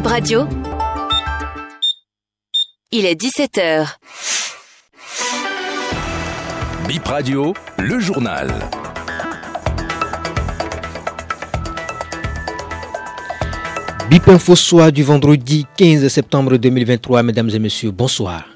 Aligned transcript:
Bip 0.00 0.08
Radio. 0.08 0.48
Il 2.90 3.04
est 3.04 3.20
17h. 3.20 3.86
Bip 6.88 7.04
Radio, 7.04 7.52
le 7.76 8.00
journal. 8.00 8.48
Bip 14.08 14.26
Info 14.28 14.56
Soir 14.56 14.90
du 14.90 15.02
vendredi 15.02 15.66
15 15.76 16.08
septembre 16.08 16.56
2023, 16.56 17.22
mesdames 17.22 17.50
et 17.50 17.58
messieurs, 17.58 17.90
bonsoir. 17.90 18.49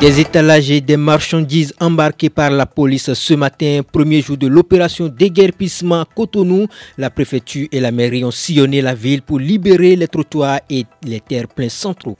Des 0.00 0.18
étalages 0.18 0.70
et 0.70 0.80
des 0.80 0.96
marchandises 0.96 1.74
embarquées 1.78 2.30
par 2.30 2.50
la 2.50 2.64
police 2.64 3.12
ce 3.12 3.34
matin, 3.34 3.82
premier 3.82 4.22
jour 4.22 4.38
de 4.38 4.46
l'opération 4.46 5.08
déguerpissement 5.08 6.06
Cotonou. 6.16 6.68
La 6.96 7.10
préfecture 7.10 7.68
et 7.70 7.80
la 7.80 7.90
mairie 7.90 8.24
ont 8.24 8.30
sillonné 8.30 8.80
la 8.80 8.94
ville 8.94 9.20
pour 9.20 9.38
libérer 9.38 9.96
les 9.96 10.08
trottoirs 10.08 10.60
et 10.70 10.86
les 11.04 11.20
terres 11.20 11.48
pleins 11.48 11.68
centraux. 11.68 12.16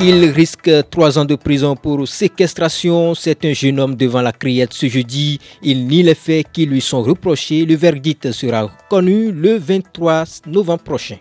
Il 0.00 0.24
risque 0.30 0.70
trois 0.90 1.18
ans 1.18 1.26
de 1.26 1.34
prison 1.34 1.76
pour 1.76 2.08
séquestration. 2.08 3.14
C'est 3.14 3.44
un 3.44 3.52
jeune 3.52 3.80
homme 3.80 3.94
devant 3.94 4.22
la 4.22 4.32
criette 4.32 4.72
ce 4.72 4.88
jeudi. 4.88 5.38
Il 5.62 5.86
nie 5.86 6.02
les 6.02 6.14
faits 6.14 6.46
qui 6.50 6.64
lui 6.64 6.80
sont 6.80 7.02
reprochés. 7.02 7.66
Le 7.66 7.76
verdict 7.76 8.32
sera 8.32 8.70
connu 8.88 9.32
le 9.32 9.58
23 9.58 10.24
novembre 10.46 10.82
prochain. 10.82 11.16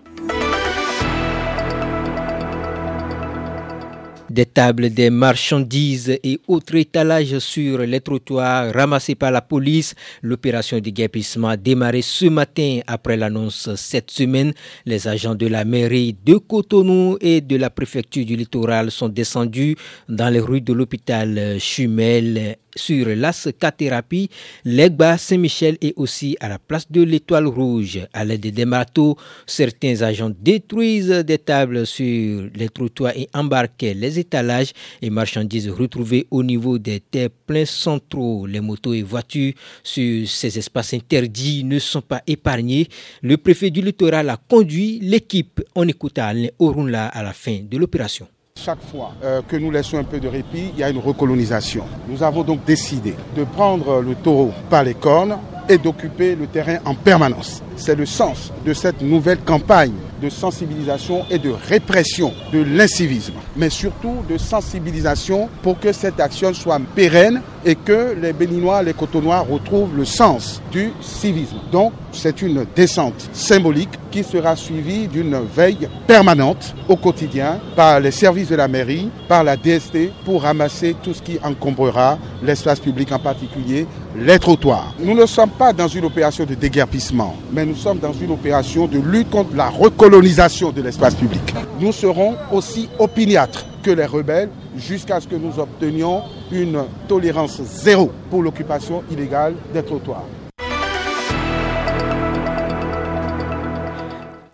Des 4.38 4.46
tables, 4.46 4.92
des 4.92 5.10
marchandises 5.10 6.16
et 6.24 6.40
autres 6.48 6.76
étalages 6.76 7.40
sur 7.40 7.80
les 7.80 8.02
trottoirs 8.02 8.72
ramassés 8.72 9.16
par 9.16 9.32
la 9.32 9.42
police. 9.42 9.96
L'opération 10.22 10.80
de 10.80 10.92
guépissement 10.92 11.48
a 11.48 11.58
démarré 11.58 12.04
ce 12.04 12.28
matin 12.28 12.82
après 12.86 13.18
l'annonce 13.18 13.74
cette 13.74 14.12
semaine. 14.12 14.54
Les 14.86 15.08
agents 15.08 15.34
de 15.34 15.48
la 15.48 15.66
mairie 15.66 16.16
de 16.24 16.36
Cotonou 16.36 17.18
et 17.20 17.42
de 17.42 17.56
la 17.56 17.72
préfecture 17.72 18.28
du 18.28 18.36
littoral 18.36 18.92
sont 18.92 19.10
descendus 19.10 19.76
dans 20.08 20.32
les 20.32 20.40
rues 20.40 20.62
de 20.62 20.74
l'hôpital 20.74 21.58
Chumel 21.58 22.58
sur 22.78 23.08
l'As 23.08 23.50
thérapie 23.78 24.30
l'Egba 24.66 25.18
Saint-Michel 25.18 25.78
et 25.82 25.94
aussi 25.96 26.38
à 26.40 26.50
la 26.50 26.60
place 26.60 26.92
de 26.92 27.02
l'Étoile 27.02 27.48
Rouge. 27.48 28.00
À 28.14 28.24
l'aide 28.24 28.48
des 28.48 28.66
marteaux, 28.66 29.18
certains 29.46 30.02
agents 30.02 30.32
détruisent 30.40 31.24
des 31.26 31.38
tables 31.38 31.86
sur 31.86 32.50
les 32.54 32.70
trottoirs 32.70 33.14
et 33.16 33.30
embarquent 33.34 33.82
les 33.82 34.20
étalages 34.20 34.74
et 35.02 35.10
marchandises 35.10 35.70
retrouvées 35.70 36.28
au 36.32 36.44
niveau 36.44 36.78
des 36.78 37.00
terres 37.00 37.30
pleins 37.46 37.66
centraux. 37.66 38.46
Les 38.46 38.62
motos 38.62 38.94
et 38.94 39.04
voitures 39.04 39.54
sur 39.84 40.28
ces 40.28 40.58
espaces 40.58 40.94
interdits 40.94 41.64
ne 41.64 41.80
sont 41.80 42.02
pas 42.02 42.22
épargnés. 42.28 42.88
Le 43.22 43.38
préfet 43.38 43.70
du 43.70 43.82
littoral 43.82 44.30
a 44.30 44.38
conduit 44.38 45.00
l'équipe. 45.02 45.62
On 45.76 45.88
écoute 45.88 46.18
Alain 46.18 46.48
Orunla 46.60 47.08
à 47.08 47.24
la 47.24 47.34
fin 47.34 47.60
de 47.70 47.78
l'opération. 47.78 48.28
Chaque 48.60 48.82
fois 48.92 49.14
euh, 49.24 49.42
que 49.48 49.56
nous 49.56 49.70
laissons 49.70 50.00
un 50.00 50.04
peu 50.04 50.20
de 50.20 50.28
répit, 50.28 50.72
il 50.74 50.80
y 50.80 50.84
a 50.84 50.90
une 50.90 50.98
recolonisation. 50.98 51.84
Nous 52.10 52.24
avons 52.24 52.44
donc 52.44 52.66
décidé 52.66 53.14
de 53.36 53.44
prendre 53.44 54.02
le 54.02 54.16
taureau 54.16 54.52
par 54.70 54.84
les 54.84 54.96
cornes 54.96 55.38
et 55.70 55.78
d'occuper 55.78 56.36
le 56.36 56.48
terrain 56.48 56.80
en 56.86 56.96
permanence. 56.96 57.62
C'est 57.76 57.96
le 57.96 58.06
sens 58.06 58.52
de 58.66 58.74
cette 58.74 59.02
nouvelle 59.02 59.40
campagne 59.40 59.94
de 60.22 60.30
sensibilisation 60.30 61.26
et 61.30 61.40
de 61.40 61.52
répression 61.68 62.34
de 62.52 62.62
l'incivisme, 62.62 63.34
mais 63.56 63.70
surtout 63.70 64.16
de 64.30 64.38
sensibilisation 64.38 65.50
pour 65.62 65.80
que 65.80 65.92
cette 65.92 66.20
action 66.20 66.54
soit 66.54 66.80
pérenne 66.96 67.42
et 67.66 67.76
que 67.76 68.16
les 68.20 68.34
Béninois, 68.34 68.84
les 68.84 68.94
Cotonois 68.94 69.40
retrouvent 69.40 69.96
le 69.96 70.06
sens 70.06 70.62
du 70.72 70.92
civisme. 71.02 71.58
Donc, 71.72 71.94
c'est 72.12 72.42
une 72.42 72.66
descente 72.76 73.30
symbolique 73.34 73.90
qui 74.12 74.24
sera 74.24 74.56
suivie 74.56 75.08
d'une 75.08 75.38
veille 75.56 75.88
permanente 76.08 76.74
au 76.88 76.96
quotidien 76.96 77.60
par 77.76 78.00
les 78.00 78.12
services 78.12 78.50
de 78.50 78.56
la 78.56 78.68
mairie, 78.68 79.10
par 79.28 79.44
la 79.44 79.58
DST 79.58 80.12
pour 80.26 80.44
ramasser 80.44 80.96
tout 81.04 81.14
ce 81.14 81.22
qui 81.22 81.38
encombrera 81.44 82.18
l'espace 82.42 82.80
public, 82.80 83.12
en 83.12 83.20
particulier 83.20 83.86
les 84.18 84.40
trottoirs. 84.40 84.94
Nous 85.00 85.14
ne 85.16 85.26
sommes 85.26 85.52
pas 85.52 85.74
dans 85.74 85.88
une 85.88 86.06
opération 86.06 86.46
de 86.46 86.56
déguerpissement, 86.56 87.36
mais 87.52 87.66
nous 87.66 87.76
sommes 87.76 88.00
dans 88.00 88.14
une 88.14 88.32
opération 88.32 88.88
de 88.88 89.00
lutte 89.00 89.30
contre 89.30 89.56
la 89.56 89.70
recolonisation 89.70 90.72
de 90.72 90.82
l'espace 90.82 91.16
public. 91.16 91.42
Nous 91.80 91.92
serons 91.92 92.36
aussi 92.52 92.90
opiniâtres 93.00 93.66
que 93.84 93.92
les 93.92 94.06
rebelles 94.06 94.50
jusqu'à 94.76 95.20
ce 95.20 95.28
que 95.28 95.36
nous 95.36 95.60
obtenions 95.60 96.24
une 96.52 96.84
tolérance 97.08 97.62
zéro 97.62 98.12
pour 98.30 98.42
l'occupation 98.42 99.04
illégale 99.12 99.54
des 99.74 99.84
trottoirs. 99.84 100.26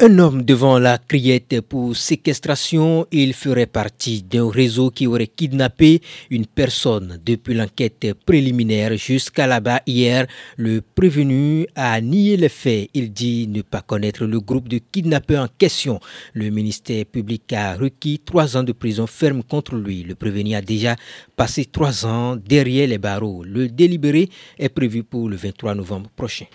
Un 0.05 0.19
homme 0.19 0.41
devant 0.41 0.79
la 0.79 0.97
criette 0.97 1.61
pour 1.61 1.95
séquestration, 1.95 3.07
il 3.13 3.33
ferait 3.33 3.67
partie 3.67 4.21
d'un 4.21 4.49
réseau 4.49 4.89
qui 4.89 5.07
aurait 5.07 5.27
kidnappé 5.27 6.01
une 6.29 6.45
personne. 6.45 7.21
Depuis 7.25 7.53
l'enquête 7.53 8.13
préliminaire 8.25 8.97
jusqu'à 8.97 9.47
là-bas 9.47 9.79
hier, 9.87 10.27
le 10.57 10.81
prévenu 10.81 11.67
a 11.77 12.01
nié 12.01 12.35
les 12.35 12.49
faits. 12.49 12.89
Il 12.93 13.13
dit 13.13 13.47
ne 13.47 13.61
pas 13.61 13.79
connaître 13.79 14.25
le 14.25 14.41
groupe 14.41 14.67
de 14.67 14.79
kidnappeurs 14.79 15.45
en 15.45 15.47
question. 15.57 16.01
Le 16.33 16.49
ministère 16.49 17.05
public 17.05 17.53
a 17.53 17.75
requis 17.75 18.19
trois 18.19 18.57
ans 18.57 18.63
de 18.63 18.73
prison 18.73 19.07
ferme 19.07 19.41
contre 19.41 19.75
lui. 19.75 20.03
Le 20.03 20.15
prévenu 20.15 20.53
a 20.53 20.61
déjà 20.61 20.97
passé 21.37 21.63
trois 21.63 22.05
ans 22.05 22.35
derrière 22.35 22.89
les 22.89 22.97
barreaux. 22.97 23.45
Le 23.45 23.69
délibéré 23.69 24.27
est 24.59 24.67
prévu 24.67 25.05
pour 25.05 25.29
le 25.29 25.37
23 25.37 25.75
novembre 25.75 26.09
prochain. 26.13 26.47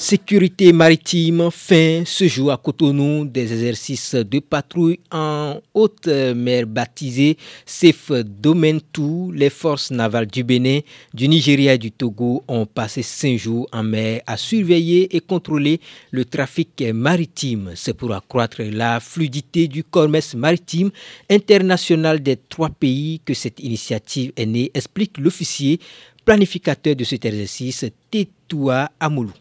Sécurité 0.00 0.72
maritime, 0.72 1.50
fin 1.50 2.04
ce 2.06 2.28
jour 2.28 2.52
à 2.52 2.56
Cotonou 2.56 3.24
des 3.24 3.52
exercices 3.52 4.14
de 4.14 4.38
patrouille 4.38 5.00
en 5.10 5.56
haute 5.74 6.06
mer 6.06 6.68
baptisés 6.68 7.36
CEF 7.66 8.12
Domaine 8.12 8.80
Tout. 8.92 9.32
Les 9.34 9.50
forces 9.50 9.90
navales 9.90 10.28
du 10.28 10.44
Bénin, 10.44 10.78
du 11.12 11.26
Nigeria 11.26 11.74
et 11.74 11.78
du 11.78 11.90
Togo 11.90 12.44
ont 12.46 12.64
passé 12.64 13.02
cinq 13.02 13.38
jours 13.38 13.66
en 13.72 13.82
mer 13.82 14.20
à 14.28 14.36
surveiller 14.36 15.16
et 15.16 15.20
contrôler 15.20 15.80
le 16.12 16.24
trafic 16.24 16.80
maritime. 16.94 17.72
C'est 17.74 17.94
pour 17.94 18.14
accroître 18.14 18.62
la 18.62 19.00
fluidité 19.00 19.66
du 19.66 19.82
commerce 19.82 20.36
maritime 20.36 20.92
international 21.28 22.22
des 22.22 22.36
trois 22.36 22.70
pays 22.70 23.20
que 23.24 23.34
cette 23.34 23.58
initiative 23.58 24.30
est 24.36 24.46
née, 24.46 24.70
explique 24.74 25.18
l'officier 25.18 25.80
planificateur 26.24 26.94
de 26.94 27.02
cet 27.02 27.24
exercice, 27.24 27.84
Tetoua 28.12 28.92
Amoulou. 29.00 29.32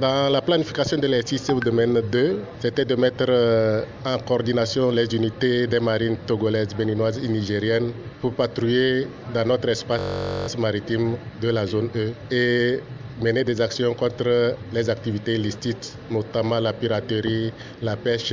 Dans 0.00 0.30
la 0.30 0.40
planification 0.40 0.96
de 0.96 1.06
l'exercice 1.06 1.50
au 1.50 1.60
domaine 1.60 2.00
2, 2.10 2.40
c'était 2.60 2.86
de 2.86 2.94
mettre 2.94 3.26
euh, 3.28 3.84
en 4.06 4.16
coordination 4.18 4.90
les 4.90 5.14
unités 5.14 5.66
des 5.66 5.80
marines 5.80 6.16
togolaises, 6.26 6.74
béninoises 6.74 7.18
et 7.22 7.28
nigériennes 7.28 7.92
pour 8.22 8.32
patrouiller 8.32 9.06
dans 9.34 9.44
notre 9.46 9.68
espace 9.68 10.56
maritime 10.56 11.16
de 11.42 11.50
la 11.50 11.66
zone 11.66 11.90
E 11.94 12.12
et 12.30 12.80
mener 13.20 13.44
des 13.44 13.60
actions 13.60 13.92
contre 13.92 14.56
les 14.72 14.88
activités 14.88 15.34
illicites, 15.34 15.94
notamment 16.10 16.58
la 16.58 16.72
piraterie, 16.72 17.52
la 17.82 17.94
pêche 17.96 18.32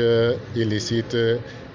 illicite 0.56 1.18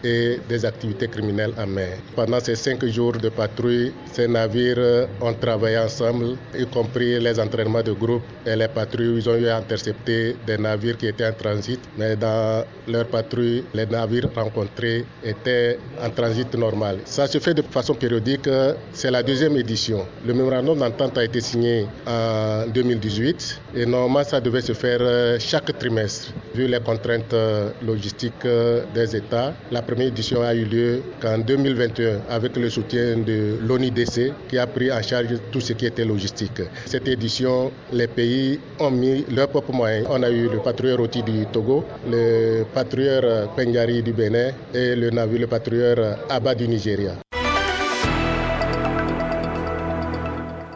et 0.04 0.38
des 0.48 0.64
activités 0.64 1.08
criminelles 1.08 1.54
en 1.58 1.66
mer. 1.66 1.98
Pendant 2.14 2.38
ces 2.40 2.54
cinq 2.54 2.84
jours 2.84 3.12
de 3.12 3.30
patrouille, 3.30 3.92
ces 4.12 4.28
navires 4.28 5.08
ont 5.20 5.34
travaillé 5.34 5.78
ensemble, 5.78 6.36
y 6.56 6.66
compris 6.66 7.18
les 7.18 7.40
entraînements 7.40 7.82
de 7.82 7.92
groupe 7.92 8.22
et 8.46 8.54
les 8.54 8.68
patrouilles. 8.68 9.16
Ils 9.16 9.28
ont 9.28 9.36
eu 9.36 9.48
à 9.48 9.56
intercepter 9.56 10.36
des 10.46 10.58
navires 10.58 10.96
qui 10.98 11.06
étaient 11.06 11.26
en 11.26 11.32
transit, 11.32 11.80
mais 11.96 12.16
dans 12.16 12.64
leur 12.86 13.06
patrouille, 13.06 13.64
les 13.72 13.86
navires 13.86 14.28
rencontrés 14.34 15.04
étaient 15.24 15.78
en 16.00 16.10
transit 16.10 16.54
normal. 16.54 16.98
Ça 17.04 17.26
se 17.26 17.38
fait 17.38 17.54
de 17.54 17.62
façon 17.62 17.94
périodique. 17.94 18.48
C'est 18.92 19.10
la 19.10 19.22
deuxième 19.22 19.56
édition. 19.56 20.06
Le 20.26 20.34
mémorandum 20.34 20.78
d'entente 20.78 21.16
a 21.16 21.24
été 21.24 21.40
signé 21.40 21.86
en 22.06 22.66
2018 22.66 23.60
et 23.76 23.86
normalement 23.86 24.24
ça 24.24 24.40
devait 24.40 24.60
se 24.60 24.72
faire 24.74 25.40
chaque 25.40 25.76
trimestre. 25.78 26.32
Vu 26.54 26.66
les 26.66 26.80
contraintes 26.80 27.34
logistiques 27.82 28.46
des 28.94 29.16
États, 29.16 29.54
la 29.70 29.82
première 29.94 30.08
édition 30.08 30.42
a 30.42 30.52
eu 30.56 30.64
lieu 30.64 31.02
qu'en 31.22 31.38
2021 31.38 32.22
avec 32.28 32.56
le 32.56 32.68
soutien 32.68 33.16
de 33.18 33.58
l'ONIDC 33.62 34.32
qui 34.48 34.58
a 34.58 34.66
pris 34.66 34.90
en 34.90 35.00
charge 35.00 35.38
tout 35.52 35.60
ce 35.60 35.72
qui 35.72 35.86
était 35.86 36.04
logistique. 36.04 36.62
Cette 36.86 37.06
édition, 37.06 37.70
les 37.92 38.08
pays 38.08 38.58
ont 38.80 38.90
mis 38.90 39.24
leurs 39.30 39.46
propres 39.48 39.72
moyens. 39.72 40.08
On 40.10 40.20
a 40.24 40.30
eu 40.30 40.48
le 40.48 40.58
patrouilleur 40.58 40.98
Oti 40.98 41.22
du 41.22 41.46
Togo, 41.46 41.84
le 42.10 42.64
patrouilleur 42.74 43.48
Penyari 43.54 44.02
du 44.02 44.12
Bénin 44.12 44.50
et 44.74 44.96
le 44.96 45.10
navire, 45.10 45.42
le 45.42 45.46
patrouilleur 45.46 46.18
Abba 46.28 46.56
du 46.56 46.66
Nigeria. 46.66 47.23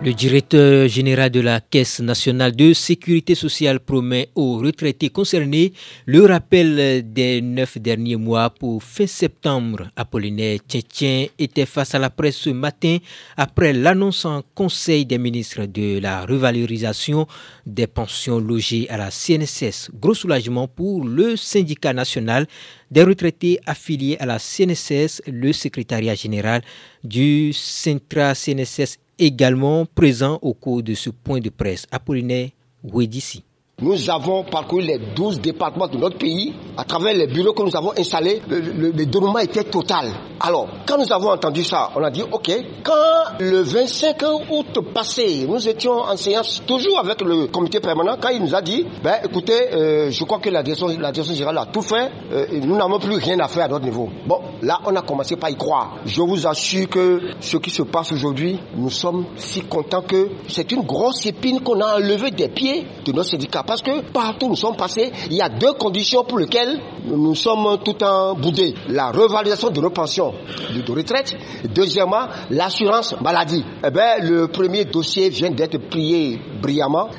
Le 0.00 0.14
directeur 0.14 0.86
général 0.86 1.30
de 1.30 1.40
la 1.40 1.60
Caisse 1.60 1.98
nationale 1.98 2.54
de 2.54 2.72
sécurité 2.72 3.34
sociale 3.34 3.80
promet 3.80 4.28
aux 4.36 4.58
retraités 4.58 5.10
concernés 5.10 5.72
le 6.06 6.24
rappel 6.24 7.02
des 7.12 7.40
neuf 7.42 7.78
derniers 7.78 8.14
mois 8.14 8.48
pour 8.50 8.80
fin 8.80 9.08
septembre. 9.08 9.90
Apollinaire 9.96 10.60
Tchétchien 10.68 11.26
était 11.36 11.66
face 11.66 11.96
à 11.96 11.98
la 11.98 12.10
presse 12.10 12.36
ce 12.36 12.50
matin 12.50 12.98
après 13.36 13.72
l'annonce 13.72 14.24
en 14.24 14.42
Conseil 14.54 15.04
des 15.04 15.18
ministres 15.18 15.66
de 15.66 15.98
la 15.98 16.24
revalorisation 16.24 17.26
des 17.66 17.88
pensions 17.88 18.38
logées 18.38 18.88
à 18.90 18.98
la 18.98 19.10
CNSS. 19.10 19.90
Gros 20.00 20.14
soulagement 20.14 20.68
pour 20.68 21.04
le 21.04 21.34
syndicat 21.34 21.92
national 21.92 22.46
des 22.92 23.02
retraités 23.02 23.58
affiliés 23.66 24.16
à 24.20 24.26
la 24.26 24.38
CNSS, 24.38 25.22
le 25.26 25.52
secrétariat 25.52 26.14
général 26.14 26.62
du 27.02 27.52
Centra 27.52 28.36
CNSS 28.36 28.98
également 29.18 29.86
présent 29.86 30.38
au 30.42 30.54
cours 30.54 30.82
de 30.82 30.94
ce 30.94 31.10
point 31.10 31.40
de 31.40 31.50
presse. 31.50 31.86
Apollinaire 31.90 32.50
Ouedici. 32.82 33.44
Nous 33.80 34.10
avons 34.10 34.42
parcouru 34.42 34.82
les 34.82 34.98
12 34.98 35.40
départements 35.40 35.86
de 35.86 35.98
notre 35.98 36.18
pays. 36.18 36.52
À 36.76 36.82
travers 36.82 37.14
les 37.14 37.28
bureaux 37.28 37.52
que 37.52 37.62
nous 37.62 37.76
avons 37.76 37.92
installés, 37.96 38.42
le, 38.48 38.58
le, 38.58 39.06
déroulement 39.06 39.38
était 39.38 39.62
total. 39.62 40.10
Alors, 40.40 40.68
quand 40.86 40.98
nous 40.98 41.12
avons 41.12 41.30
entendu 41.30 41.62
ça, 41.62 41.90
on 41.94 42.02
a 42.02 42.10
dit, 42.10 42.22
OK, 42.22 42.50
quand 42.82 43.38
le 43.38 43.60
25 43.60 44.16
août 44.50 44.80
passé, 44.92 45.46
nous 45.48 45.68
étions 45.68 45.92
en 46.00 46.16
séance 46.16 46.62
toujours 46.66 46.98
avec 46.98 47.20
le 47.20 47.46
comité 47.46 47.78
permanent, 47.78 48.16
quand 48.20 48.30
il 48.30 48.42
nous 48.42 48.54
a 48.54 48.62
dit, 48.62 48.84
ben 49.02 49.14
écoutez, 49.24 49.72
euh, 49.72 50.10
je 50.10 50.24
crois 50.24 50.38
que 50.40 50.50
la 50.50 50.62
direction, 50.64 50.88
la 50.88 51.12
direction 51.12 51.34
générale 51.34 51.58
a 51.58 51.66
tout 51.66 51.82
fait, 51.82 52.10
euh, 52.32 52.46
nous 52.62 52.76
n'avons 52.76 52.98
plus 52.98 53.16
rien 53.16 53.38
à 53.40 53.46
faire 53.48 53.64
à 53.64 53.68
notre 53.68 53.84
niveau. 53.84 54.08
Bon, 54.26 54.40
là, 54.62 54.80
on 54.86 54.94
a 54.96 55.02
commencé 55.02 55.36
par 55.36 55.50
y 55.50 55.56
croire. 55.56 55.98
Je 56.04 56.22
vous 56.22 56.46
assure 56.46 56.88
que 56.88 57.20
ce 57.40 57.56
qui 57.58 57.70
se 57.70 57.82
passe 57.82 58.10
aujourd'hui, 58.12 58.58
nous 58.76 58.90
sommes 58.90 59.26
si 59.36 59.62
contents 59.62 60.02
que 60.02 60.30
c'est 60.48 60.70
une 60.72 60.82
grosse 60.82 61.26
épine 61.26 61.60
qu'on 61.60 61.80
a 61.80 61.96
enlevée 61.96 62.30
des 62.32 62.48
pieds 62.48 62.86
de 63.04 63.12
notre 63.12 63.30
syndicat 63.30 63.64
parce 63.68 63.82
que 63.82 64.00
partout 64.00 64.46
où 64.46 64.48
nous 64.48 64.56
sommes 64.56 64.76
passés, 64.76 65.12
il 65.30 65.36
y 65.36 65.42
a 65.42 65.50
deux 65.50 65.74
conditions 65.74 66.24
pour 66.24 66.38
lesquelles 66.38 66.80
nous 67.04 67.34
sommes 67.34 67.78
tout 67.84 68.02
en 68.02 68.34
boudé. 68.34 68.74
La 68.88 69.10
revalorisation 69.10 69.68
de 69.68 69.78
nos 69.82 69.90
pensions 69.90 70.32
de 70.74 70.90
retraite. 70.90 71.36
Deuxièmement, 71.74 72.28
l'assurance 72.48 73.14
maladie. 73.20 73.62
Eh 73.86 73.90
bien, 73.90 74.20
le 74.22 74.48
premier 74.48 74.86
dossier 74.86 75.28
vient 75.28 75.50
d'être 75.50 75.76
plié 75.90 76.40
brillamment. 76.62 77.10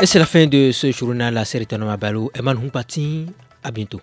Et 0.00 0.06
c'est 0.06 0.18
la 0.18 0.26
fin 0.26 0.46
de 0.46 0.70
ce 0.72 0.90
journal. 0.90 1.34
La 1.34 1.44
série 1.44 1.66
Balou. 2.00 2.30
Eman 2.34 2.56
Humpati. 2.56 3.26
À 3.62 3.70
bientôt. 3.70 4.00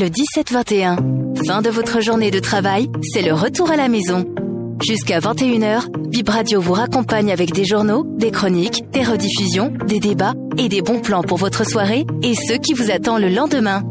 Le 0.00 0.06
17-21, 0.06 1.44
fin 1.46 1.60
de 1.60 1.68
votre 1.68 2.00
journée 2.00 2.30
de 2.30 2.38
travail, 2.38 2.88
c'est 3.02 3.20
le 3.20 3.34
retour 3.34 3.70
à 3.70 3.76
la 3.76 3.88
maison. 3.88 4.24
Jusqu'à 4.82 5.18
21h, 5.18 5.90
Bib 6.08 6.26
Radio 6.26 6.58
vous 6.58 6.72
raccompagne 6.72 7.30
avec 7.30 7.52
des 7.52 7.66
journaux, 7.66 8.06
des 8.16 8.30
chroniques, 8.30 8.82
des 8.92 9.02
rediffusions, 9.02 9.74
des 9.84 9.98
débats 9.98 10.32
et 10.56 10.70
des 10.70 10.80
bons 10.80 11.00
plans 11.00 11.22
pour 11.22 11.36
votre 11.36 11.68
soirée 11.68 12.06
et 12.22 12.34
ceux 12.34 12.56
qui 12.56 12.72
vous 12.72 12.90
attendent 12.90 13.20
le 13.20 13.28
lendemain. 13.28 13.82